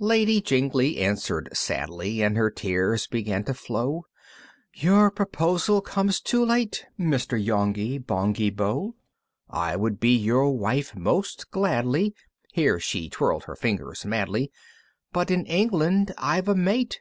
[0.00, 0.04] V.
[0.06, 4.04] Lady Jingly answered sadly, And her tears began to flow,
[4.74, 7.40] "Your proposal comes too late, "Mr.
[7.40, 8.94] Yonghy Bonghy Bò!
[9.48, 12.16] "I would be your wife most gladly!"
[12.52, 14.50] (Here she twirled her fingers madly)
[15.12, 16.98] "But in England I've a mate!